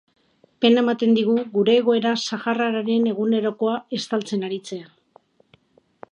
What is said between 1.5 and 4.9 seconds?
gure egoera sahararren egunerokoa estaltzen aritzea.